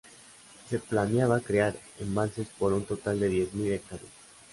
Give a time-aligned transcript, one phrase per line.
[0.67, 4.11] Se planeaba crear embalses por un total de diez mil hectáreas.